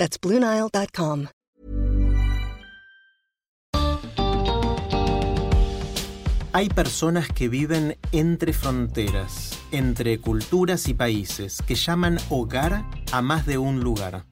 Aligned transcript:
That's 0.00 0.18
BlueNile.com. 0.18 1.26
Hay 6.54 6.68
personas 6.70 7.28
que 7.28 7.50
viven 7.50 7.98
entre 8.10 8.54
fronteras, 8.54 9.58
entre 9.72 10.18
culturas 10.18 10.88
y 10.88 10.94
países, 10.94 11.58
que 11.66 11.74
llaman 11.74 12.18
hogar 12.30 12.86
a 13.12 13.20
más 13.20 13.44
de 13.44 13.58
un 13.58 13.80
lugar. 13.80 14.24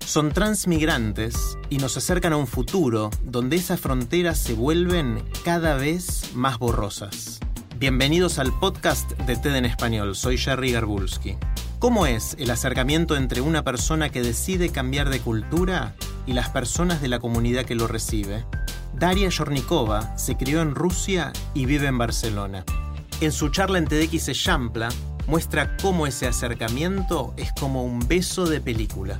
Son 0.00 0.32
transmigrantes 0.32 1.56
y 1.70 1.78
nos 1.78 1.96
acercan 1.96 2.34
a 2.34 2.36
un 2.36 2.46
futuro 2.46 3.08
donde 3.22 3.56
esas 3.56 3.80
fronteras 3.80 4.38
se 4.38 4.52
vuelven 4.52 5.24
cada 5.46 5.76
vez 5.76 6.34
más 6.34 6.58
borrosas. 6.58 7.40
Bienvenidos 7.78 8.38
al 8.38 8.52
podcast 8.60 9.12
de 9.20 9.36
TED 9.36 9.56
en 9.56 9.64
Español, 9.64 10.14
soy 10.14 10.36
Jerry 10.36 10.72
Garbulski. 10.72 11.38
¿Cómo 11.78 12.06
es 12.06 12.34
el 12.38 12.50
acercamiento 12.50 13.16
entre 13.18 13.42
una 13.42 13.62
persona 13.62 14.08
que 14.08 14.22
decide 14.22 14.70
cambiar 14.70 15.10
de 15.10 15.20
cultura 15.20 15.94
y 16.26 16.32
las 16.32 16.48
personas 16.48 17.02
de 17.02 17.08
la 17.08 17.18
comunidad 17.18 17.66
que 17.66 17.74
lo 17.74 17.86
recibe? 17.86 18.46
Daria 18.94 19.28
Yornikova 19.28 20.16
se 20.16 20.38
crió 20.38 20.62
en 20.62 20.74
Rusia 20.74 21.34
y 21.52 21.66
vive 21.66 21.86
en 21.86 21.98
Barcelona. 21.98 22.64
En 23.20 23.30
su 23.30 23.50
charla 23.50 23.76
en 23.76 23.84
TEDx 23.84 24.32
Champla 24.32 24.88
muestra 25.26 25.76
cómo 25.76 26.06
ese 26.06 26.26
acercamiento 26.26 27.34
es 27.36 27.52
como 27.52 27.84
un 27.84 28.00
beso 28.08 28.46
de 28.46 28.62
película. 28.62 29.18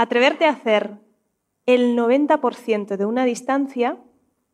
Atreverte 0.00 0.46
a 0.46 0.50
hacer 0.50 1.07
el 1.68 1.98
90% 1.98 2.96
de 2.96 3.04
una 3.04 3.26
distancia 3.26 3.98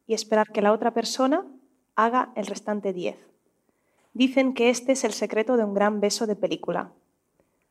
y 0.04 0.14
esperar 0.14 0.50
que 0.50 0.60
la 0.60 0.72
otra 0.72 0.92
persona 0.92 1.46
haga 1.94 2.32
el 2.34 2.44
restante 2.46 2.92
10. 2.92 3.16
Dicen 4.14 4.52
que 4.52 4.68
este 4.68 4.90
es 4.90 5.04
el 5.04 5.12
secreto 5.12 5.56
de 5.56 5.62
un 5.62 5.74
gran 5.74 6.00
beso 6.00 6.26
de 6.26 6.34
película. 6.34 6.90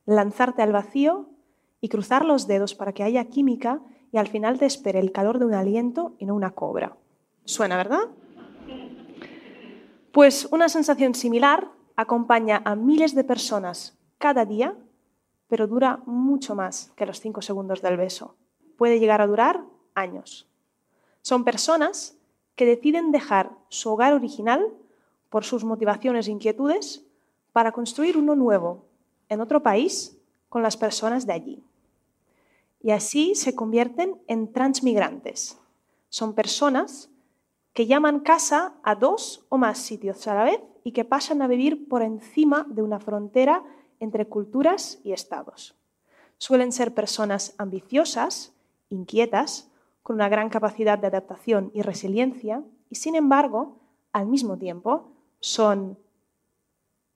Lanzarte 0.06 0.62
al 0.62 0.72
vacío 0.72 1.28
y 1.82 1.90
cruzar 1.90 2.24
los 2.24 2.48
dedos 2.48 2.74
para 2.74 2.94
que 2.94 3.04
haya 3.04 3.26
química 3.26 3.82
y 4.14 4.18
al 4.18 4.30
final 4.30 4.60
te 4.60 4.66
espere 4.66 5.02
el 5.02 5.12
calor 5.12 5.40
de 5.40 5.46
un 5.46 5.56
aliento 5.56 6.16
y 6.20 6.26
no 6.26 6.36
una 6.36 6.52
cobra. 6.52 6.96
Suena, 7.44 7.76
¿verdad? 7.76 8.04
Pues 10.14 10.48
una 10.54 10.70
sensación 10.70 11.16
similar 11.16 11.68
acompaña 11.98 12.62
a 12.64 12.78
miles 12.78 13.14
de 13.14 13.26
personas 13.26 14.00
cada 14.20 14.46
día 14.46 14.78
pero 15.50 15.68
dura 15.68 16.00
mucho 16.08 16.56
más 16.56 16.92
que 16.96 17.06
los 17.06 17.20
cinco 17.20 17.44
segundos 17.44 17.82
del 17.84 17.96
beso. 17.96 18.36
Puede 18.78 19.00
llegar 19.00 19.22
a 19.22 19.28
durar 19.28 19.64
años. 19.96 20.48
Son 21.22 21.44
personas 21.44 22.18
que 22.56 22.66
deciden 22.66 23.12
dejar 23.12 23.52
su 23.70 23.90
hogar 23.92 24.14
original 24.14 24.74
por 25.30 25.46
sus 25.46 25.64
motivaciones 25.64 26.28
e 26.28 26.32
inquietudes 26.32 27.06
para 27.52 27.72
construir 27.72 28.18
uno 28.18 28.36
nuevo 28.36 28.86
en 29.30 29.42
otro 29.42 29.64
país 29.64 30.18
con 30.50 30.62
las 30.62 30.78
personas 30.78 31.26
de 31.26 31.34
allí. 31.34 31.64
Y 32.82 32.92
así 32.92 33.34
se 33.36 33.56
convierten 33.56 34.22
en 34.28 34.52
transmigrantes. 34.52 35.58
Son 36.10 36.34
personas 36.34 37.10
que 37.74 37.88
llaman 37.88 38.20
casa 38.20 38.76
a 38.84 38.96
dos 38.96 39.46
o 39.50 39.58
más 39.58 39.80
sitios 39.80 40.28
a 40.28 40.36
la 40.36 40.44
vez 40.44 40.62
y 40.84 40.92
que 40.92 41.06
pasan 41.06 41.42
a 41.42 41.48
vivir 41.48 41.88
por 41.88 42.04
encima 42.04 42.68
de 42.70 42.84
una 42.84 43.00
frontera 43.00 43.64
entre 44.00 44.28
culturas 44.28 45.00
y 45.04 45.14
estados. 45.14 45.76
Suelen 46.38 46.72
ser 46.72 46.94
personas 46.94 47.56
ambiciosas, 47.58 48.54
inquietas, 48.90 49.70
con 50.02 50.16
una 50.16 50.30
gran 50.30 50.50
capacidad 50.50 51.00
de 51.00 51.08
adaptación 51.08 51.72
y 51.74 51.82
resiliencia, 51.82 52.64
y 52.90 52.96
sin 52.96 53.16
embargo, 53.16 53.80
al 54.12 54.28
mismo 54.28 54.58
tiempo, 54.58 55.12
son 55.40 55.98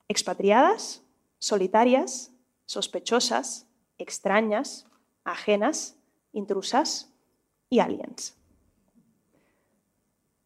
expatriadas, 0.08 1.04
solitarias, 1.38 2.32
sospechosas, 2.66 3.68
extrañas, 3.98 4.88
ajenas, 5.24 5.98
intrusas 6.32 7.14
y 7.70 7.80
aliens. 7.80 8.38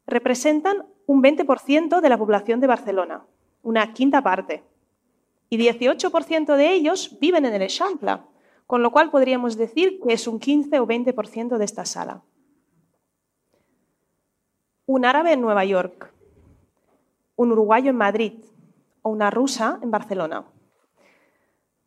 Representan 0.07 0.85
un 1.05 1.21
20% 1.21 2.01
de 2.01 2.09
la 2.09 2.17
población 2.17 2.59
de 2.59 2.67
Barcelona, 2.67 3.25
una 3.63 3.93
quinta 3.93 4.21
parte, 4.21 4.63
y 5.49 5.57
18% 5.57 6.55
de 6.55 6.73
ellos 6.73 7.17
viven 7.19 7.45
en 7.45 7.53
el 7.53 7.61
Eixample, 7.63 8.17
con 8.71 8.81
lo 8.81 8.91
cual 8.91 9.11
podríamos 9.11 9.57
decir 9.57 9.99
que 9.99 10.13
es 10.13 10.27
un 10.27 10.39
15 10.39 10.79
o 10.79 10.87
20% 10.87 11.57
de 11.57 11.65
esta 11.65 11.83
sala. 11.83 12.21
Un 14.85 15.03
árabe 15.03 15.33
en 15.33 15.41
Nueva 15.41 15.65
York, 15.65 16.13
un 17.35 17.51
uruguayo 17.51 17.89
en 17.89 17.97
Madrid 17.97 18.31
o 19.01 19.09
una 19.09 19.29
rusa 19.29 19.77
en 19.81 19.91
Barcelona. 19.91 20.45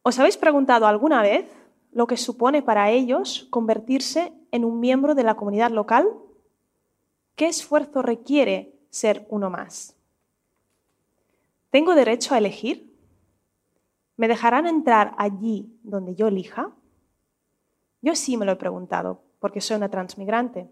¿Os 0.02 0.18
habéis 0.18 0.36
preguntado 0.36 0.86
alguna 0.86 1.22
vez 1.22 1.50
lo 1.90 2.06
que 2.06 2.18
supone 2.18 2.60
para 2.60 2.90
ellos 2.90 3.46
convertirse 3.48 4.34
en 4.50 4.66
un 4.66 4.78
miembro 4.78 5.14
de 5.14 5.22
la 5.22 5.36
comunidad 5.36 5.70
local? 5.70 6.06
¿Qué 7.34 7.46
esfuerzo 7.46 8.02
requiere 8.02 8.74
ser 8.90 9.26
uno 9.30 9.48
más? 9.48 9.96
¿Tengo 11.70 11.94
derecho 11.94 12.34
a 12.34 12.38
elegir? 12.38 12.93
¿Me 14.16 14.28
dejarán 14.28 14.66
entrar 14.66 15.14
allí 15.18 15.76
donde 15.82 16.14
yo 16.14 16.28
elija? 16.28 16.70
Yo 18.00 18.14
sí 18.14 18.36
me 18.36 18.44
lo 18.44 18.52
he 18.52 18.56
preguntado, 18.56 19.22
porque 19.40 19.60
soy 19.60 19.76
una 19.76 19.88
transmigrante. 19.88 20.70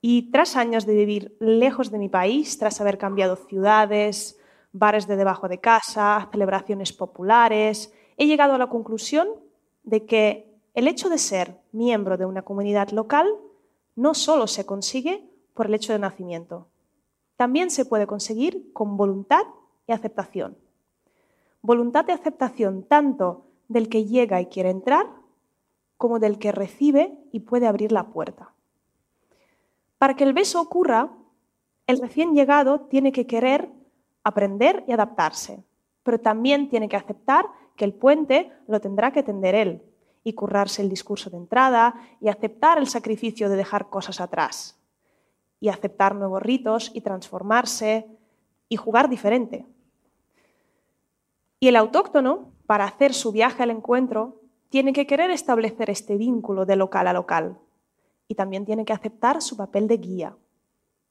Y 0.00 0.30
tras 0.30 0.56
años 0.56 0.86
de 0.86 0.94
vivir 0.94 1.36
lejos 1.40 1.90
de 1.90 1.98
mi 1.98 2.08
país, 2.08 2.56
tras 2.58 2.80
haber 2.80 2.96
cambiado 2.96 3.36
ciudades, 3.36 4.38
bares 4.72 5.06
de 5.06 5.16
debajo 5.16 5.46
de 5.48 5.60
casa, 5.60 6.28
celebraciones 6.32 6.92
populares, 6.92 7.92
he 8.16 8.26
llegado 8.26 8.54
a 8.54 8.58
la 8.58 8.68
conclusión 8.68 9.28
de 9.82 10.06
que 10.06 10.50
el 10.72 10.88
hecho 10.88 11.10
de 11.10 11.18
ser 11.18 11.60
miembro 11.72 12.16
de 12.16 12.24
una 12.24 12.42
comunidad 12.42 12.90
local 12.90 13.26
no 13.94 14.14
solo 14.14 14.46
se 14.46 14.64
consigue 14.64 15.28
por 15.52 15.66
el 15.66 15.74
hecho 15.74 15.92
de 15.92 15.98
nacimiento, 15.98 16.68
también 17.36 17.70
se 17.70 17.84
puede 17.84 18.06
conseguir 18.06 18.72
con 18.72 18.96
voluntad 18.96 19.42
y 19.86 19.92
aceptación 19.92 20.56
voluntad 21.62 22.04
de 22.04 22.12
aceptación 22.12 22.82
tanto 22.84 23.46
del 23.68 23.88
que 23.88 24.04
llega 24.04 24.40
y 24.40 24.46
quiere 24.46 24.70
entrar 24.70 25.06
como 25.96 26.18
del 26.18 26.38
que 26.38 26.52
recibe 26.52 27.18
y 27.32 27.40
puede 27.40 27.66
abrir 27.66 27.92
la 27.92 28.08
puerta. 28.08 28.54
Para 29.98 30.14
que 30.14 30.24
el 30.24 30.32
beso 30.32 30.60
ocurra, 30.60 31.10
el 31.86 32.00
recién 32.00 32.34
llegado 32.34 32.80
tiene 32.80 33.12
que 33.12 33.26
querer 33.26 33.70
aprender 34.24 34.84
y 34.88 34.92
adaptarse, 34.92 35.62
pero 36.02 36.18
también 36.18 36.68
tiene 36.68 36.88
que 36.88 36.96
aceptar 36.96 37.46
que 37.76 37.84
el 37.84 37.92
puente 37.92 38.52
lo 38.66 38.80
tendrá 38.80 39.12
que 39.12 39.22
tender 39.22 39.54
él 39.54 39.82
y 40.24 40.32
currarse 40.32 40.82
el 40.82 40.88
discurso 40.88 41.30
de 41.30 41.36
entrada 41.36 41.94
y 42.20 42.28
aceptar 42.28 42.78
el 42.78 42.86
sacrificio 42.86 43.48
de 43.48 43.56
dejar 43.56 43.88
cosas 43.88 44.20
atrás 44.20 44.78
y 45.60 45.68
aceptar 45.68 46.14
nuevos 46.14 46.42
ritos 46.42 46.90
y 46.94 47.02
transformarse 47.02 48.06
y 48.68 48.76
jugar 48.76 49.08
diferente. 49.08 49.66
Y 51.60 51.68
el 51.68 51.76
autóctono, 51.76 52.52
para 52.66 52.86
hacer 52.86 53.12
su 53.12 53.32
viaje 53.32 53.62
al 53.62 53.70
encuentro, 53.70 54.40
tiene 54.70 54.94
que 54.94 55.06
querer 55.06 55.30
establecer 55.30 55.90
este 55.90 56.16
vínculo 56.16 56.64
de 56.64 56.76
local 56.76 57.06
a 57.06 57.12
local 57.12 57.58
y 58.28 58.34
también 58.34 58.64
tiene 58.64 58.86
que 58.86 58.94
aceptar 58.94 59.42
su 59.42 59.58
papel 59.58 59.86
de 59.86 59.98
guía. 59.98 60.36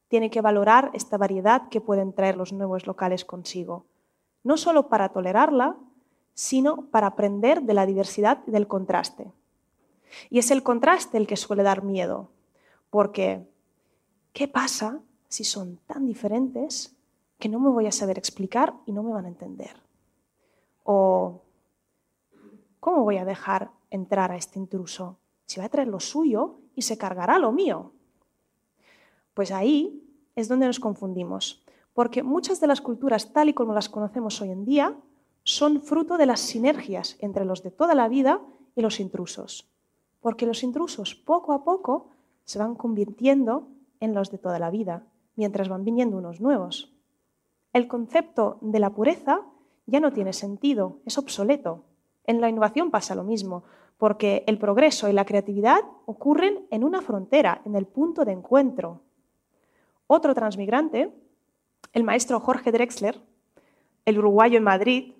Tiene 0.08 0.32
que 0.32 0.42
valorar 0.42 0.90
esta 0.94 1.18
variedad 1.18 1.70
que 1.70 1.82
pueden 1.82 2.14
traer 2.14 2.36
los 2.36 2.52
nuevos 2.52 2.88
locales 2.88 3.26
consigo, 3.26 3.86
no 4.44 4.58
solo 4.58 4.88
para 4.88 5.10
tolerarla, 5.10 5.78
sino 6.34 6.88
para 6.88 7.08
aprender 7.08 7.62
de 7.64 7.74
la 7.76 7.86
diversidad 7.86 8.42
y 8.48 8.52
del 8.52 8.68
contraste. 8.68 9.32
Y 10.32 10.40
es 10.40 10.50
el 10.50 10.64
contraste 10.64 11.18
el 11.18 11.28
que 11.28 11.38
suele 11.38 11.62
dar 11.62 11.84
miedo, 11.84 12.32
porque 12.90 13.46
¿qué 14.34 14.48
pasa 14.48 15.00
si 15.28 15.44
son 15.44 15.78
tan 15.86 16.08
diferentes 16.08 16.96
que 17.38 17.50
no 17.50 17.60
me 17.60 17.70
voy 17.70 17.86
a 17.86 17.92
saber 17.92 18.18
explicar 18.18 18.74
y 18.88 18.94
no 18.94 19.04
me 19.04 19.12
van 19.12 19.26
a 19.26 19.30
entender? 19.30 19.89
¿O 20.92 21.44
cómo 22.80 23.04
voy 23.04 23.18
a 23.18 23.26
dejar 23.26 23.70
entrar 23.92 24.32
a 24.32 24.38
este 24.38 24.58
intruso? 24.58 25.20
Si 25.46 25.60
va 25.60 25.68
a 25.68 25.70
traer 25.70 25.88
lo 25.88 26.00
suyo 26.00 26.62
y 26.74 26.82
se 26.82 26.98
cargará 26.98 27.38
lo 27.38 27.52
mío. 27.52 27.92
Pues 29.36 29.52
ahí 29.52 30.04
es 30.36 30.48
donde 30.48 30.66
nos 30.66 30.80
confundimos, 30.80 31.64
porque 31.94 32.24
muchas 32.24 32.60
de 32.60 32.66
las 32.66 32.82
culturas 32.82 33.34
tal 33.34 33.50
y 33.50 33.54
como 33.54 33.76
las 33.76 33.88
conocemos 33.88 34.42
hoy 34.42 34.50
en 34.50 34.66
día 34.66 34.98
son 35.44 35.84
fruto 35.84 36.18
de 36.18 36.26
las 36.26 36.40
sinergias 36.40 37.18
entre 37.20 37.46
los 37.46 37.62
de 37.62 37.70
toda 37.70 37.94
la 37.94 38.08
vida 38.08 38.42
y 38.76 38.82
los 38.82 39.00
intrusos, 39.00 39.70
porque 40.22 40.48
los 40.48 40.64
intrusos 40.64 41.14
poco 41.14 41.54
a 41.54 41.64
poco 41.64 42.10
se 42.46 42.58
van 42.58 42.74
convirtiendo 42.74 43.68
en 44.00 44.16
los 44.16 44.32
de 44.32 44.40
toda 44.40 44.58
la 44.58 44.72
vida, 44.72 45.06
mientras 45.36 45.70
van 45.70 45.86
viniendo 45.86 46.18
unos 46.18 46.42
nuevos. 46.42 46.92
El 47.74 47.88
concepto 47.88 48.58
de 48.62 48.80
la 48.80 48.90
pureza 48.90 49.46
ya 49.90 50.00
no 50.00 50.14
tiene 50.14 50.34
sentido, 50.34 51.00
es 51.06 51.18
obsoleto. 51.18 51.84
En 52.26 52.42
la 52.42 52.50
innovación 52.50 52.92
pasa 52.92 53.16
lo 53.16 53.24
mismo, 53.24 53.64
porque 53.98 54.44
el 54.48 54.58
progreso 54.58 55.10
y 55.10 55.14
la 55.14 55.26
creatividad 55.26 55.82
ocurren 56.06 56.66
en 56.72 56.84
una 56.84 57.02
frontera, 57.02 57.62
en 57.66 57.76
el 57.76 57.86
punto 57.86 58.26
de 58.26 58.32
encuentro. 58.32 59.02
Otro 60.08 60.34
transmigrante, 60.34 61.14
el 61.94 62.04
maestro 62.04 62.40
Jorge 62.40 62.72
Drexler, 62.72 63.22
el 64.06 64.18
uruguayo 64.18 64.58
en 64.58 64.64
Madrid, 64.64 65.14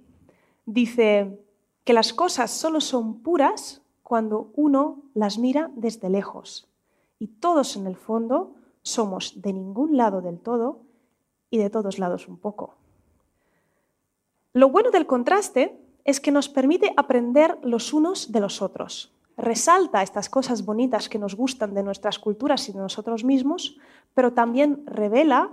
dice 0.66 1.40
que 1.84 1.94
las 1.94 2.14
cosas 2.14 2.52
solo 2.52 2.82
son 2.82 3.22
puras 3.22 3.82
cuando 4.02 4.52
uno 4.56 5.04
las 5.14 5.38
mira 5.38 5.72
desde 5.76 6.10
lejos. 6.10 6.68
Y 7.20 7.28
todos 7.28 7.76
en 7.76 7.86
el 7.86 7.96
fondo 7.96 8.56
somos 8.82 9.42
de 9.42 9.54
ningún 9.54 9.98
lado 9.98 10.22
del 10.22 10.40
todo 10.40 10.80
y 11.50 11.58
de 11.58 11.70
todos 11.70 12.00
lados 12.00 12.28
un 12.28 12.38
poco. 12.38 12.79
Lo 14.54 14.70
bueno 14.70 14.90
del 14.90 15.06
contraste 15.06 15.80
es 16.06 16.20
que 16.20 16.32
nos 16.32 16.50
permite 16.50 16.92
aprender 16.98 17.60
los 17.62 17.94
unos 17.94 18.32
de 18.32 18.40
los 18.40 18.62
otros. 18.62 19.14
Resalta 19.38 20.02
estas 20.02 20.28
cosas 20.28 20.66
bonitas 20.66 21.08
que 21.08 21.20
nos 21.20 21.36
gustan 21.36 21.74
de 21.74 21.84
nuestras 21.84 22.18
culturas 22.18 22.68
y 22.68 22.74
de 22.74 22.80
nosotros 22.80 23.24
mismos, 23.24 23.78
pero 24.16 24.34
también 24.34 24.84
revela 24.88 25.52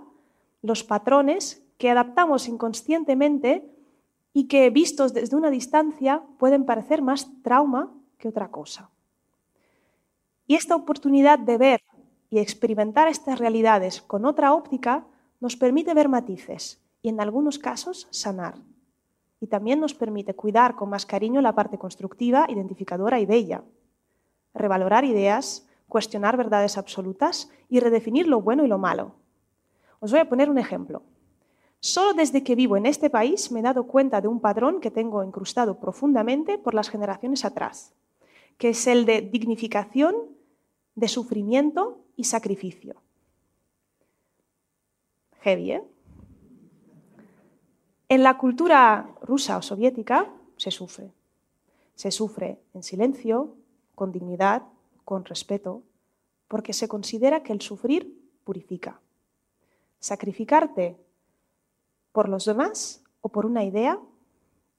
los 0.62 0.82
patrones 0.82 1.62
que 1.76 1.90
adaptamos 1.90 2.48
inconscientemente 2.48 3.70
y 4.32 4.48
que 4.48 4.70
vistos 4.70 5.12
desde 5.12 5.37
una 5.37 5.50
distancia 5.50 6.22
pueden 6.38 6.64
parecer 6.64 7.02
más 7.02 7.28
trauma 7.43 7.93
que 8.19 8.28
otra 8.28 8.50
cosa. 8.50 8.90
Y 10.46 10.54
esta 10.54 10.75
oportunidad 10.75 11.38
de 11.38 11.58
ver 11.58 11.82
y 12.31 12.38
experimentar 12.38 13.08
estas 13.08 13.38
realidades 13.38 14.00
con 14.00 14.25
otra 14.25 14.54
óptica 14.54 15.06
nos 15.38 15.56
permite 15.56 15.93
ver 15.93 16.08
matices 16.08 16.81
y 17.02 17.10
en 17.10 17.20
algunos 17.20 17.58
casos 17.58 18.08
sanar. 18.10 18.56
Y 19.40 19.48
también 19.48 19.80
nos 19.80 19.94
permite 19.94 20.34
cuidar 20.34 20.76
con 20.76 20.88
más 20.88 21.06
cariño 21.06 21.40
la 21.40 21.54
parte 21.54 21.78
constructiva, 21.78 22.46
identificadora 22.48 23.20
y 23.20 23.26
bella. 23.26 23.62
Revalorar 24.54 25.04
ideas, 25.04 25.68
cuestionar 25.88 26.36
verdades 26.36 26.78
absolutas 26.78 27.50
y 27.68 27.80
redefinir 27.80 28.26
lo 28.26 28.40
bueno 28.40 28.64
y 28.64 28.68
lo 28.68 28.78
malo. 28.78 29.12
Os 30.00 30.10
voy 30.10 30.20
a 30.20 30.28
poner 30.28 30.50
un 30.50 30.58
ejemplo. 30.58 31.02
Solo 31.80 32.14
desde 32.14 32.42
que 32.42 32.54
vivo 32.54 32.76
en 32.76 32.86
este 32.86 33.10
país 33.10 33.52
me 33.52 33.60
he 33.60 33.62
dado 33.62 33.86
cuenta 33.86 34.20
de 34.20 34.28
un 34.28 34.40
padrón 34.40 34.80
que 34.80 34.90
tengo 34.90 35.22
incrustado 35.22 35.78
profundamente 35.78 36.58
por 36.58 36.74
las 36.74 36.88
generaciones 36.88 37.44
atrás, 37.44 37.92
que 38.58 38.70
es 38.70 38.86
el 38.86 39.04
de 39.04 39.20
dignificación, 39.20 40.16
de 40.94 41.08
sufrimiento 41.08 41.98
y 42.16 42.24
sacrificio. 42.24 42.96
Heavy, 45.40 45.72
¿eh? 45.72 45.84
En 48.08 48.23
la 48.23 48.38
cultura 48.38 49.11
rusa 49.20 49.58
o 49.58 49.62
soviética 49.62 50.31
se 50.56 50.70
sufre. 50.70 51.11
Se 51.97 52.12
sufre 52.12 52.62
en 52.73 52.85
silencio, 52.85 53.56
con 53.97 54.12
dignidad, 54.12 54.62
con 55.05 55.25
respeto, 55.25 55.82
porque 56.47 56.73
se 56.73 56.87
considera 56.87 57.43
que 57.43 57.53
el 57.53 57.61
sufrir 57.61 58.31
purifica. 58.44 59.00
Sacrificarte 59.99 60.97
por 62.12 62.29
los 62.29 62.44
demás 62.44 63.03
o 63.23 63.29
por 63.31 63.44
una 63.44 63.64
idea 63.64 63.99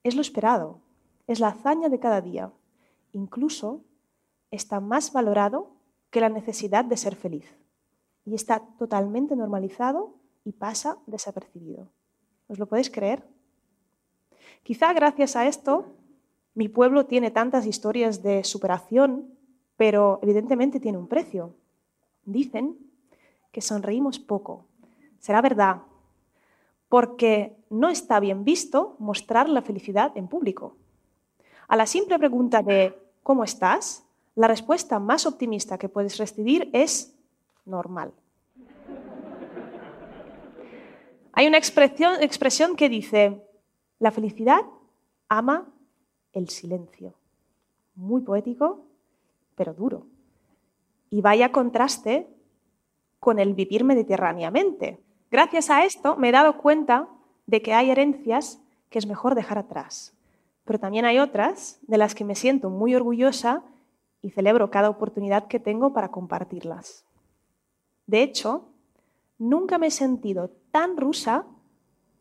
es 0.03 0.15
lo 0.15 0.21
esperado, 0.21 0.79
es 1.27 1.41
la 1.41 1.49
hazaña 1.49 1.89
de 1.89 1.99
cada 1.99 2.21
día. 2.21 2.53
Incluso 3.11 3.81
está 4.51 4.79
más 4.79 5.11
valorado 5.11 5.71
que 6.11 6.21
la 6.21 6.29
necesidad 6.29 6.85
de 6.85 6.95
ser 6.95 7.17
feliz. 7.17 7.45
Y 8.23 8.35
está 8.35 8.61
totalmente 8.79 9.35
normalizado 9.35 10.15
y 10.45 10.53
pasa 10.53 10.97
desapercibido. 11.07 11.89
¿Os 12.47 12.59
lo 12.59 12.65
podéis 12.65 12.89
creer? 12.89 13.23
Quizá 14.63 14.93
gracias 14.93 15.35
a 15.35 15.47
esto 15.47 15.85
mi 16.57 16.69
pueblo 16.69 17.05
tiene 17.05 17.29
tantas 17.29 17.67
historias 17.67 18.23
de 18.23 18.43
superación, 18.43 19.29
pero 19.75 20.19
evidentemente 20.23 20.79
tiene 20.79 20.97
un 20.97 21.07
precio. 21.07 21.53
Dicen 22.25 22.75
que 23.51 23.61
sonreímos 23.61 24.17
poco. 24.17 24.65
Será 25.19 25.41
verdad, 25.41 25.83
porque 26.89 27.55
no 27.69 27.89
está 27.89 28.19
bien 28.19 28.43
visto 28.43 28.95
mostrar 28.97 29.49
la 29.49 29.61
felicidad 29.61 30.17
en 30.17 30.27
público. 30.27 30.75
A 31.67 31.75
la 31.75 31.85
simple 31.85 32.17
pregunta 32.17 32.63
de 32.63 32.97
¿cómo 33.21 33.43
estás? 33.43 34.03
La 34.33 34.47
respuesta 34.47 34.97
más 34.97 35.27
optimista 35.27 35.77
que 35.77 35.89
puedes 35.89 36.17
recibir 36.17 36.71
es 36.73 37.15
normal. 37.65 38.13
Hay 41.37 41.45
una 41.45 41.59
expresión, 41.59 42.75
que 42.75 42.89
dice, 42.89 43.43
la 43.99 44.09
felicidad 44.09 44.61
ama 45.29 45.71
el 46.33 46.49
silencio. 46.49 47.13
Muy 47.93 48.23
poético, 48.23 48.79
pero 49.55 49.75
duro. 49.75 50.07
Y 51.11 51.21
vaya 51.21 51.51
contraste 51.51 52.27
con 53.19 53.37
el 53.37 53.53
vivir 53.53 53.83
mediterráneamente. 53.83 54.99
Gracias 55.29 55.69
a 55.69 55.85
esto 55.85 56.15
me 56.15 56.29
he 56.29 56.31
dado 56.31 56.57
cuenta 56.57 57.07
de 57.45 57.61
que 57.61 57.75
hay 57.75 57.91
herencias 57.91 58.59
que 58.89 58.97
es 58.97 59.05
mejor 59.05 59.35
dejar 59.35 59.59
atrás. 59.59 60.15
Pero 60.65 60.79
también 60.79 61.05
hay 61.05 61.19
otras 61.19 61.77
de 61.83 61.99
las 61.99 62.15
que 62.15 62.25
me 62.25 62.33
siento 62.33 62.71
muy 62.71 62.95
orgullosa 62.95 63.61
y 64.23 64.31
celebro 64.31 64.71
cada 64.71 64.89
oportunidad 64.89 65.47
que 65.47 65.59
tengo 65.59 65.93
para 65.93 66.09
compartirlas. 66.09 67.05
De 68.07 68.23
hecho, 68.23 68.69
nunca 69.37 69.77
me 69.77 69.85
he 69.85 69.91
sentido 69.91 70.49
tan 70.77 70.95
rusa 70.95 71.43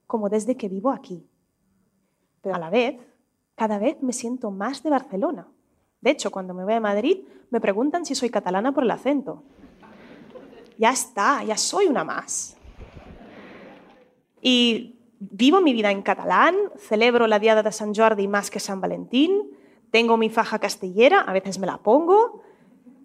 como 0.06 0.31
desde 0.31 0.56
que 0.56 0.70
vivo 0.70 0.88
aquí. 0.88 1.29
Pero 2.41 2.55
a 2.55 2.58
la 2.58 2.70
vez, 2.70 2.97
cada 3.55 3.79
vez 3.79 4.00
me 4.00 4.14
siento 4.14 4.50
más 4.50 4.82
de 4.82 4.88
Barcelona. 4.88 5.47
De 6.00 6.11
hecho, 6.12 6.31
cuando 6.31 6.55
me 6.55 6.64
voy 6.64 6.73
a 6.73 6.81
Madrid, 6.81 7.19
me 7.50 7.61
preguntan 7.61 8.06
si 8.06 8.14
soy 8.14 8.31
catalana 8.31 8.73
por 8.73 8.85
el 8.85 8.91
acento. 8.91 9.43
Ya 10.79 10.88
está, 10.88 11.44
ya 11.44 11.58
soy 11.58 11.85
una 11.85 12.03
más. 12.03 12.56
Y 14.41 15.00
vivo 15.19 15.61
mi 15.61 15.75
vida 15.75 15.91
en 15.91 16.01
catalán, 16.01 16.55
celebro 16.79 17.27
la 17.27 17.39
Diada 17.39 17.63
de 17.63 17.72
San 17.72 17.94
Jordi 17.94 18.27
más 18.27 18.51
que 18.51 18.58
San 18.58 18.81
Valentín, 18.81 19.51
tengo 19.91 20.17
mi 20.17 20.31
faja 20.31 20.58
castellera, 20.58 21.20
a 21.20 21.32
veces 21.34 21.58
me 21.58 21.67
la 21.67 21.77
pongo, 21.77 22.41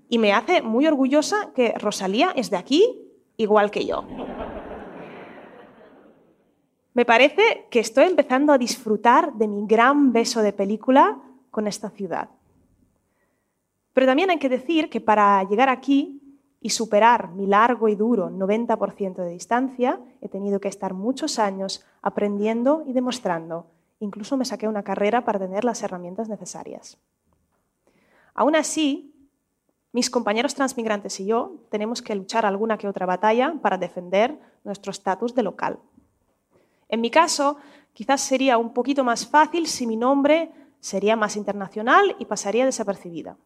y 0.08 0.18
me 0.18 0.32
hace 0.32 0.62
muy 0.62 0.88
orgullosa 0.88 1.52
que 1.54 1.74
Rosalía 1.78 2.32
es 2.38 2.52
de 2.52 2.58
aquí 2.58 3.02
igual 3.36 3.70
que 3.70 3.86
yo. 3.86 4.06
Me 6.94 7.06
parece 7.06 7.68
que 7.70 7.80
estoy 7.80 8.06
empezando 8.06 8.52
a 8.52 8.58
disfrutar 8.58 9.34
de 9.34 9.48
mi 9.48 9.66
gran 9.66 10.12
beso 10.12 10.42
de 10.42 10.52
película 10.52 11.22
con 11.50 11.68
esta 11.68 11.90
ciudad. 11.90 12.30
Pero 13.94 14.08
también 14.08 14.30
hay 14.30 14.40
que 14.40 14.50
decir 14.50 14.90
que 14.90 15.00
para 15.00 15.44
llegar 15.44 15.70
aquí 15.70 16.22
y 16.60 16.70
superar 16.70 17.30
mi 17.32 17.48
largo 17.48 17.88
y 17.88 17.96
duro 17.96 18.30
90% 18.30 19.16
de 19.16 19.32
distancia, 19.32 20.00
he 20.22 20.28
tenido 20.28 20.60
que 20.60 20.68
estar 20.68 20.94
muchos 20.94 21.40
años 21.40 21.84
aprendiendo 22.02 22.84
y 22.86 22.94
demostrando. 22.94 23.68
Incluso 24.00 24.36
me 24.36 24.46
saqué 24.46 24.68
una 24.68 24.84
carrera 24.84 25.24
para 25.24 25.40
tener 25.40 25.64
las 25.64 25.82
herramientas 25.84 26.28
necesarias. 26.28 26.98
Aún 28.34 28.56
así, 28.56 29.30
mis 29.92 30.10
compañeros 30.10 30.56
transmigrantes 30.56 31.20
y 31.20 31.26
yo 31.26 31.56
tenemos 31.70 32.02
que 32.02 32.16
luchar 32.16 32.46
alguna 32.46 32.78
que 32.78 32.88
otra 32.88 33.06
batalla 33.06 33.56
para 33.62 33.78
defender 33.78 34.40
nuestro 34.64 34.92
estatus 34.92 35.36
de 35.36 35.44
local. 35.44 35.80
En 36.92 37.02
mi 37.02 37.10
caso, 37.10 37.58
quizás 37.94 38.22
sería 38.22 38.60
un 38.60 38.74
poquito 38.74 39.04
más 39.04 39.26
fácil 39.26 39.66
si 39.66 39.88
mi 39.88 39.98
nombre 39.98 40.52
sería 40.80 41.16
más 41.16 41.36
internacional 41.36 42.16
y 42.20 42.26
pasaría 42.26 42.66
desapercibida. 42.66 43.38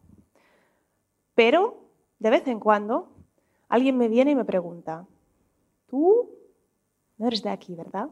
Pero, 1.34 1.78
de 2.18 2.30
vez 2.30 2.46
en 2.48 2.60
cuando, 2.60 3.08
alguien 3.68 3.96
me 3.96 4.08
viene 4.08 4.32
y 4.32 4.34
me 4.34 4.44
pregunta, 4.44 5.06
tú 5.88 6.28
no 7.16 7.26
eres 7.26 7.42
de 7.42 7.50
aquí, 7.50 7.74
¿verdad? 7.74 8.10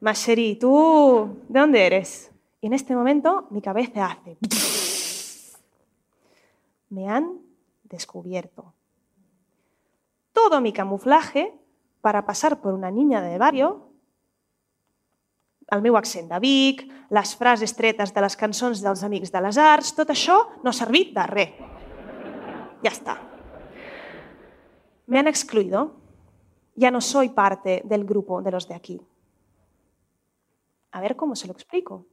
Masheri, 0.00 0.56
¿tú 0.56 1.36
de 1.48 1.60
dónde 1.60 1.86
eres? 1.86 2.32
Y 2.60 2.66
en 2.66 2.72
este 2.72 2.96
momento 2.96 3.46
mi 3.50 3.60
cabeza 3.60 4.06
hace 4.06 4.36
me 6.88 7.08
han 7.08 7.40
descubierto. 7.84 8.72
Todo 10.32 10.60
mi 10.60 10.72
camuflaje 10.72 11.52
para 12.06 12.24
pasar 12.24 12.60
por 12.60 12.72
una 12.72 12.88
niña 12.88 13.20
de 13.20 13.36
barrio, 13.36 13.90
el 15.74 15.80
meu 15.82 15.96
accent 15.98 16.28
de 16.30 16.38
Vic, 16.38 16.84
les 17.10 17.32
frases 17.34 17.72
tretes 17.74 18.12
de 18.14 18.22
les 18.22 18.36
cançons 18.38 18.78
dels 18.78 19.02
Amics 19.02 19.32
de 19.34 19.40
les 19.42 19.58
Arts, 19.58 19.90
tot 19.96 20.12
això 20.14 20.36
no 20.62 20.70
ha 20.70 20.76
servit 20.78 21.10
de 21.16 21.24
res. 21.26 21.56
Ya 22.86 22.92
está. 22.92 23.16
Me 25.10 25.18
han 25.18 25.26
excluido 25.26 25.96
ya 26.76 26.92
no 26.92 27.00
soy 27.00 27.30
parte 27.30 27.82
del 27.84 28.04
grupo 28.04 28.40
de 28.40 28.52
los 28.52 28.68
de 28.68 28.76
aquí. 28.76 29.00
A 30.92 31.00
ver 31.00 31.16
cómo 31.16 31.34
se 31.34 31.48
lo 31.48 31.54
explico. 31.54 32.06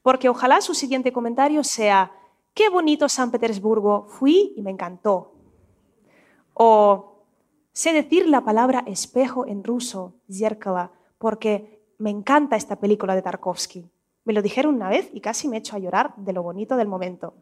Porque 0.00 0.30
ojalá 0.30 0.62
su 0.62 0.72
siguiente 0.72 1.12
comentario 1.12 1.62
sea, 1.64 2.10
qué 2.54 2.70
bonito 2.70 3.10
San 3.10 3.30
Petersburgo, 3.30 4.06
fui 4.08 4.54
y 4.56 4.62
me 4.62 4.70
encantó. 4.70 5.34
O 6.54 7.11
sé 7.72 7.92
decir 7.92 8.28
la 8.28 8.44
palabra 8.44 8.84
espejo 8.86 9.46
en 9.46 9.64
ruso, 9.64 10.14
zerkala, 10.30 10.92
porque 11.18 11.82
me 11.98 12.10
encanta 12.10 12.56
esta 12.56 12.76
película 12.76 13.14
de 13.14 13.22
Tarkovsky. 13.22 13.90
Me 14.24 14.32
lo 14.32 14.42
dijeron 14.42 14.74
una 14.74 14.88
vez 14.88 15.10
y 15.12 15.20
casi 15.20 15.48
me 15.48 15.56
echo 15.56 15.76
a 15.76 15.78
llorar 15.78 16.14
de 16.16 16.32
lo 16.32 16.42
bonito 16.42 16.76
del 16.76 16.88
momento. 16.88 17.34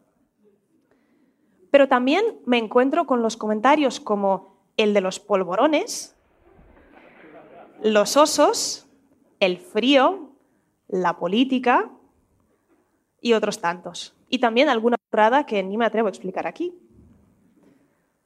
Pero 1.71 1.87
también 1.87 2.23
me 2.45 2.57
encuentro 2.57 3.05
con 3.05 3.21
los 3.21 3.37
comentarios 3.37 3.99
como 3.99 4.65
el 4.77 4.93
de 4.93 5.01
los 5.01 5.19
polvorones, 5.19 6.15
los 7.81 8.17
osos, 8.17 8.87
el 9.39 9.57
frío, 9.57 10.31
la 10.87 11.17
política 11.17 11.91
y 13.21 13.33
otros 13.33 13.61
tantos. 13.61 14.15
Y 14.29 14.39
también 14.39 14.69
alguna 14.69 14.97
burrada 15.09 15.45
que 15.45 15.63
ni 15.63 15.77
me 15.77 15.85
atrevo 15.85 16.07
a 16.07 16.11
explicar 16.11 16.47
aquí. 16.47 16.73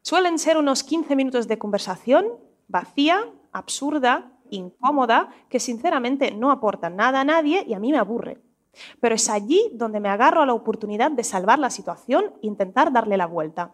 Suelen 0.07 0.37
ser 0.37 0.57
unos 0.57 0.83
15 0.83 1.15
minutos 1.15 1.47
de 1.47 1.57
conversación 1.57 2.27
vacía, 2.67 3.27
absurda, 3.51 4.37
incómoda, 4.51 5.31
que 5.49 5.59
sinceramente 5.59 6.29
no 6.29 6.51
aportan 6.51 6.95
nada 6.95 7.21
a 7.21 7.23
nadie 7.23 7.63
y 7.67 7.73
a 7.73 7.79
mí 7.79 7.91
me 7.91 7.97
aburre. 7.97 8.39
Pero 8.99 9.15
es 9.15 9.31
allí 9.31 9.71
donde 9.73 9.99
me 9.99 10.09
agarro 10.09 10.43
a 10.43 10.45
la 10.45 10.53
oportunidad 10.53 11.09
de 11.09 11.23
salvar 11.23 11.57
la 11.57 11.71
situación 11.71 12.25
e 12.43 12.45
intentar 12.45 12.93
darle 12.93 13.17
la 13.17 13.25
vuelta. 13.25 13.73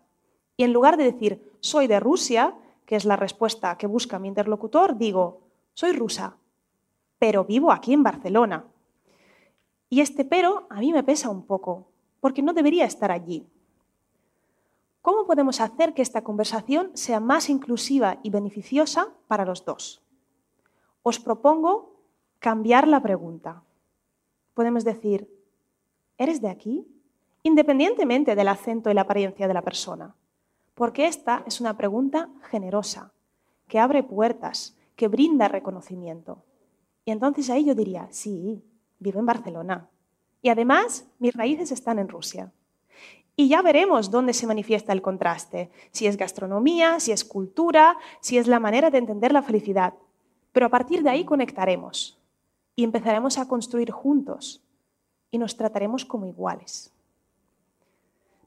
Y 0.56 0.64
en 0.64 0.72
lugar 0.72 0.96
de 0.96 1.04
decir 1.04 1.52
soy 1.60 1.88
de 1.88 2.00
Rusia, 2.00 2.56
que 2.86 2.96
es 2.96 3.04
la 3.04 3.18
respuesta 3.18 3.78
que 3.78 3.88
busca 3.88 4.18
mi 4.18 4.30
interlocutor, 4.30 4.98
digo 4.98 5.42
soy 5.74 5.92
rusa, 5.92 6.38
pero 7.20 7.44
vivo 7.44 7.74
aquí 7.74 7.92
en 7.92 8.04
Barcelona. 8.04 8.64
Y 9.90 10.00
este 10.00 10.24
pero 10.24 10.66
a 10.70 10.80
mí 10.80 10.94
me 10.94 11.04
pesa 11.04 11.30
un 11.30 11.46
poco, 11.46 11.90
porque 12.22 12.42
no 12.42 12.54
debería 12.54 12.86
estar 12.86 13.12
allí. 13.12 13.46
¿Cómo 15.02 15.26
podemos 15.26 15.62
hacer 15.62 15.94
que 15.96 16.04
esta 16.04 16.24
conversación 16.24 16.92
sea 16.94 17.20
más 17.20 17.50
inclusiva 17.50 18.20
y 18.22 18.30
beneficiosa 18.30 19.10
para 19.28 19.46
los 19.46 19.66
dos? 19.66 20.04
Os 21.02 21.20
propongo 21.20 21.96
cambiar 22.38 22.88
la 22.88 23.02
pregunta. 23.02 23.64
Podemos 24.54 24.84
decir, 24.84 25.28
¿eres 26.18 26.40
de 26.42 26.50
aquí? 26.50 26.88
Independientemente 27.42 28.36
del 28.36 28.48
acento 28.48 28.92
y 28.92 28.94
la 28.94 29.02
apariencia 29.02 29.48
de 29.48 29.54
la 29.56 29.64
persona. 29.64 30.16
Porque 30.76 31.08
esta 31.08 31.44
es 31.48 31.60
una 31.60 31.76
pregunta 31.76 32.30
generosa, 32.50 33.12
que 33.68 33.80
abre 33.80 34.04
puertas, 34.04 34.78
que 34.96 35.08
brinda 35.08 35.48
reconocimiento. 35.48 36.44
Y 37.06 37.12
entonces 37.12 37.50
ahí 37.50 37.66
yo 37.66 37.74
diría, 37.74 38.08
sí, 38.12 38.64
vivo 39.00 39.20
en 39.20 39.26
Barcelona. 39.26 39.90
Y 40.44 40.50
además, 40.50 41.08
mis 41.18 41.34
raíces 41.34 41.72
están 41.72 41.98
en 41.98 42.08
Rusia. 42.08 42.52
Y 43.42 43.48
ya 43.48 43.64
veremos 43.64 44.12
dónde 44.12 44.36
se 44.36 44.46
manifiesta 44.46 44.94
el 44.94 45.02
contraste, 45.02 45.72
si 45.90 46.06
es 46.06 46.16
gastronomía, 46.16 47.00
si 47.00 47.12
es 47.12 47.26
cultura, 47.26 47.98
si 48.20 48.38
es 48.38 48.46
la 48.46 48.60
manera 48.60 48.92
de 48.92 49.00
entender 49.00 49.34
la 49.34 49.42
felicidad. 49.42 49.96
Pero 50.52 50.68
a 50.68 50.70
partir 50.70 51.02
de 51.02 51.10
ahí 51.10 51.26
conectaremos 51.26 52.20
y 52.76 52.84
empezaremos 52.84 53.40
a 53.40 53.48
construir 53.48 53.90
juntos 53.90 54.62
y 55.32 55.40
nos 55.40 55.58
trataremos 55.58 56.06
como 56.06 56.28
iguales. 56.28 56.94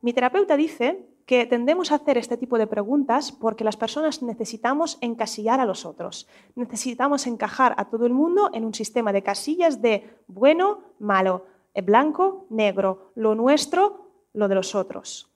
Mi 0.00 0.12
terapeuta 0.12 0.56
dice 0.56 1.04
que 1.26 1.44
tendemos 1.44 1.90
a 1.90 1.96
hacer 1.96 2.16
este 2.16 2.36
tipo 2.36 2.56
de 2.56 2.68
preguntas 2.68 3.32
porque 3.32 3.64
las 3.64 3.76
personas 3.76 4.22
necesitamos 4.22 4.98
encasillar 5.00 5.58
a 5.58 5.66
los 5.66 5.84
otros. 5.84 6.28
Necesitamos 6.54 7.26
encajar 7.26 7.74
a 7.78 7.86
todo 7.86 8.06
el 8.06 8.12
mundo 8.12 8.48
en 8.54 8.64
un 8.64 8.74
sistema 8.74 9.12
de 9.12 9.24
casillas 9.24 9.82
de 9.82 10.08
bueno, 10.28 10.82
malo, 11.00 11.46
blanco, 11.82 12.46
negro, 12.48 13.10
lo 13.16 13.34
nuestro, 13.34 14.03
lo 14.34 14.48
de 14.48 14.54
los 14.54 14.74
otros. 14.74 15.30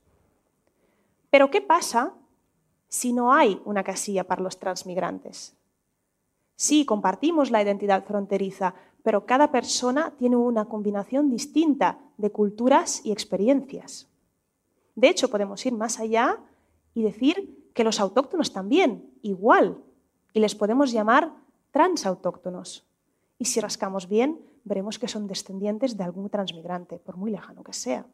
Pero 1.31 1.51
¿qué 1.51 1.63
pasa 1.63 2.15
si 2.89 3.13
no 3.13 3.33
hay 3.33 3.61
una 3.65 3.83
casilla 3.83 4.25
para 4.25 4.43
los 4.43 4.59
transmigrantes? 4.59 5.57
Sí, 6.57 6.85
compartimos 6.85 7.51
la 7.51 7.63
identidad 7.63 8.05
fronteriza, 8.05 8.75
pero 9.03 9.25
cada 9.25 9.51
persona 9.51 10.13
tiene 10.19 10.37
una 10.37 10.67
combinación 10.67 11.31
distinta 11.31 11.99
de 12.17 12.31
culturas 12.31 13.01
y 13.05 13.13
experiencias. 13.13 14.09
De 14.97 15.09
hecho, 15.09 15.31
podemos 15.31 15.65
ir 15.65 15.73
más 15.73 16.01
allá 16.01 16.39
y 16.95 17.03
decir 17.03 17.71
que 17.75 17.85
los 17.85 18.01
autóctonos 18.01 18.53
también, 18.53 19.09
igual, 19.23 19.79
y 20.33 20.41
les 20.41 20.57
podemos 20.57 20.91
llamar 20.91 21.33
transautóctonos. 21.71 22.85
Y 23.39 23.45
si 23.45 23.61
rascamos 23.61 24.09
bien, 24.09 24.41
veremos 24.65 24.99
que 24.99 25.07
son 25.07 25.29
descendientes 25.29 25.97
de 25.97 26.03
algún 26.03 26.29
transmigrante, 26.29 26.99
por 26.99 27.17
muy 27.17 27.31
lejano 27.31 27.63
que 27.63 27.73
sea. 27.73 28.05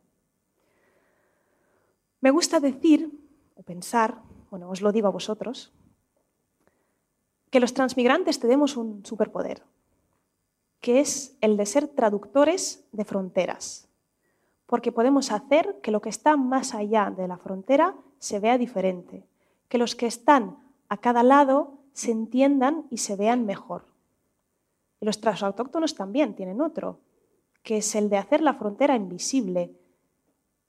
Me 2.24 2.30
gusta 2.30 2.58
decir 2.58 3.12
o 3.54 3.62
pensar, 3.62 4.16
bueno, 4.50 4.70
os 4.70 4.80
lo 4.80 4.92
digo 4.92 5.08
a 5.08 5.16
vosotros, 5.18 5.72
que 7.50 7.60
los 7.60 7.74
transmigrantes 7.74 8.40
tenemos 8.40 8.78
un 8.78 9.04
superpoder, 9.04 9.62
que 10.80 11.00
es 11.00 11.36
el 11.42 11.58
de 11.58 11.66
ser 11.66 11.86
traductores 11.86 12.88
de 12.92 13.04
fronteras 13.04 13.84
porque 14.66 14.92
podemos 14.92 15.30
hacer 15.30 15.76
que 15.82 15.90
lo 15.90 16.00
que 16.00 16.08
está 16.08 16.36
más 16.36 16.74
allá 16.74 17.12
de 17.16 17.28
la 17.28 17.36
frontera 17.36 17.94
se 18.18 18.40
vea 18.40 18.58
diferente, 18.58 19.24
que 19.68 19.78
los 19.78 19.94
que 19.94 20.06
están 20.06 20.58
a 20.88 20.96
cada 20.96 21.22
lado 21.22 21.74
se 21.92 22.10
entiendan 22.10 22.86
y 22.90 22.98
se 22.98 23.16
vean 23.16 23.46
mejor. 23.46 23.84
Y 25.00 25.06
los 25.06 25.20
transautóctonos 25.20 25.94
también 25.94 26.34
tienen 26.34 26.60
otro, 26.60 26.98
que 27.62 27.78
es 27.78 27.94
el 27.94 28.08
de 28.08 28.16
hacer 28.16 28.40
la 28.40 28.54
frontera 28.54 28.96
invisible, 28.96 29.74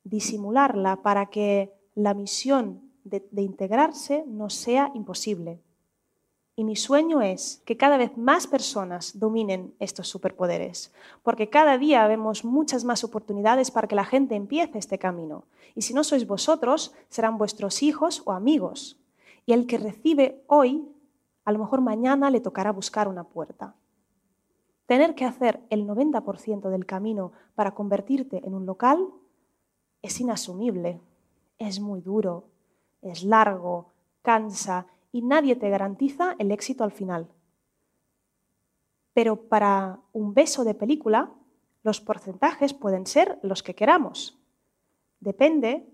disimularla 0.05 1.01
para 1.01 1.25
que 1.25 1.73
la 1.95 2.13
misión 2.13 2.81
de, 3.03 3.41
integrarse 3.41 4.23
no 4.27 4.49
sea 4.49 4.91
imposible. 4.93 5.61
Y 6.55 6.63
mi 6.63 6.77
sueño 6.77 7.21
es 7.21 7.61
que 7.65 7.75
cada 7.75 7.97
vez 7.97 8.15
más 8.17 8.47
personas 8.47 9.19
dominen 9.19 9.73
estos 9.79 10.07
superpoderes, 10.07 10.93
porque 11.21 11.49
cada 11.49 11.77
día 11.77 12.07
vemos 12.07 12.45
muchas 12.45 12.85
más 12.85 13.03
oportunidades 13.03 13.71
para 13.71 13.89
que 13.89 13.95
la 13.95 14.05
gente 14.05 14.35
empiece 14.35 14.77
este 14.77 14.97
camino. 14.97 15.43
Y 15.75 15.81
si 15.81 15.93
no 15.93 16.05
sois 16.05 16.25
vosotros, 16.25 16.93
serán 17.09 17.37
vuestros 17.37 17.83
hijos 17.83 18.21
o 18.25 18.31
amigos. 18.31 18.97
Y 19.45 19.51
el 19.51 19.67
que 19.67 19.77
recibe 19.77 20.43
hoy, 20.47 20.87
a 21.43 21.51
lo 21.51 21.59
mejor 21.59 21.81
mañana 21.81 22.29
le 22.29 22.39
tocará 22.39 22.71
buscar 22.71 23.09
una 23.09 23.25
puerta. 23.25 23.75
Tener 24.85 25.13
que 25.13 25.25
hacer 25.25 25.59
el 25.69 25.85
90% 25.85 26.69
del 26.69 26.85
camino 26.85 27.33
para 27.55 27.73
convertirte 27.73 28.45
en 28.47 28.53
un 28.53 28.65
local 28.65 29.09
es 30.05 30.19
inasumible, 30.19 31.01
es 31.57 31.79
muy 31.79 31.99
duro, 31.99 32.45
es 33.01 33.23
largo, 33.23 33.91
cansa 34.21 34.85
y 35.11 35.23
nadie 35.23 35.55
te 35.55 35.69
garantiza 35.69 36.35
el 36.37 36.51
éxito 36.51 36.83
al 36.83 36.91
final. 36.91 37.27
Pero 39.13 39.47
para 39.47 39.99
un 40.13 40.33
beso 40.33 40.63
de 40.63 40.75
película, 40.75 41.31
los 41.81 42.01
porcentajes 42.01 42.73
pueden 42.73 43.07
ser 43.07 43.39
los 43.41 43.63
que 43.63 43.73
queramos. 43.73 44.37
Depende 45.19 45.87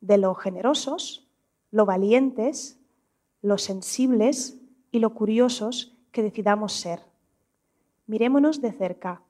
de 0.00 0.18
lo 0.18 0.34
generosos, 0.34 1.26
lo 1.70 1.86
valientes, 1.86 2.78
lo 3.40 3.56
sensibles 3.56 4.58
y 4.90 4.98
lo 4.98 5.14
curiosos 5.14 5.96
que 6.12 6.22
decidamos 6.22 6.74
ser. 6.74 7.00
Mirémonos 8.06 8.60
de 8.60 8.72
cerca 8.72 9.22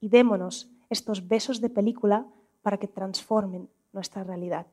y 0.00 0.08
démonos 0.08 0.70
estos 0.88 1.28
besos 1.28 1.60
de 1.60 1.68
película 1.68 2.26
para 2.64 2.78
que 2.78 2.88
transformen 2.88 3.68
nuestra 3.92 4.24
realidad. 4.24 4.66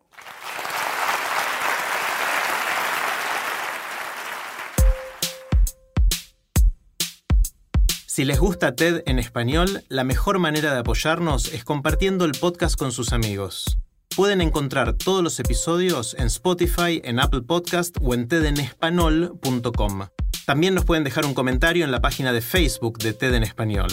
Si 8.07 8.25
les 8.25 8.39
gusta 8.39 8.75
TED 8.75 9.03
en 9.05 9.19
español, 9.19 9.83
la 9.89 10.03
mejor 10.03 10.39
manera 10.39 10.74
de 10.74 10.79
apoyarnos 10.79 11.53
es 11.53 11.63
compartiendo 11.63 12.25
el 12.25 12.31
podcast 12.31 12.77
con 12.77 12.91
sus 12.91 13.13
amigos. 13.13 13.77
Pueden 14.15 14.41
encontrar 14.41 14.93
todos 14.93 15.24
los 15.24 15.39
episodios 15.39 16.13
en 16.15 16.27
Spotify, 16.27 17.01
en 17.03 17.19
Apple 17.19 17.41
Podcast 17.43 17.98
o 18.01 18.13
en 18.13 18.27
tedenespanol.com. 18.27 20.07
También 20.45 20.75
nos 20.75 20.86
pueden 20.86 21.03
dejar 21.03 21.25
un 21.25 21.33
comentario 21.33 21.86
en 21.86 21.91
la 21.91 22.01
página 22.01 22.33
de 22.33 22.41
Facebook 22.41 22.98
de 23.00 23.13
TED 23.13 23.33
en 23.36 23.43
español. 23.43 23.89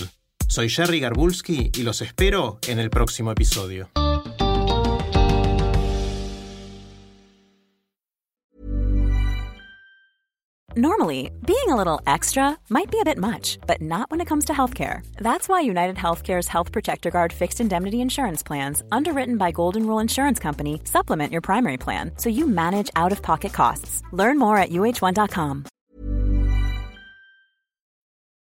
Soy 0.49 0.69
Jerry 0.71 0.99
Garbulski 0.99 1.71
y 1.77 1.83
los 1.83 2.01
espero 2.01 2.59
en 2.67 2.79
el 2.79 2.89
próximo 2.89 3.31
episodio. 3.31 3.91
Normally, 10.75 11.31
being 11.45 11.71
a 11.71 11.77
little 11.77 12.01
extra 12.07 12.57
might 12.71 12.91
be 12.91 13.01
a 13.01 13.05
bit 13.05 13.19
much, 13.19 13.59
but 13.67 13.83
not 13.83 14.11
when 14.11 14.21
it 14.21 14.29
comes 14.29 14.45
to 14.45 14.53
healthcare. 14.53 15.01
That's 15.17 15.49
why 15.49 15.61
United 15.61 15.97
Healthcare's 15.97 16.49
Health 16.49 16.73
Protector 16.73 17.11
Guard 17.11 17.33
fixed 17.33 17.61
indemnity 17.61 18.01
insurance 18.01 18.43
plans, 18.45 18.83
underwritten 18.93 19.39
by 19.39 19.51
Golden 19.51 19.87
Rule 19.87 19.99
Insurance 19.99 20.39
Company, 20.39 20.81
supplement 20.85 21.33
your 21.33 21.41
primary 21.41 21.79
plan 21.79 22.13
so 22.17 22.31
you 22.31 22.47
manage 22.47 22.91
out 22.97 23.13
of 23.13 23.23
pocket 23.23 23.53
costs. 23.53 24.03
Learn 24.13 24.39
more 24.39 24.57
at 24.57 24.71
uh1.com. 24.71 25.65